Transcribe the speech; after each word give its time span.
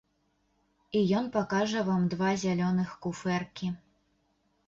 І 0.99 1.01
ён 1.17 1.25
пакажа 1.35 1.83
вам 1.91 2.01
два 2.15 2.31
зялёных 2.43 2.95
куфэркі. 3.07 3.67